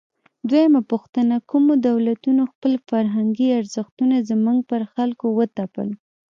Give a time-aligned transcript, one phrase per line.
[0.49, 5.87] دویمه پوښتنه: کومو دولتونو خپل فرهنګي ارزښتونه زموږ پر خلکو وتپل؟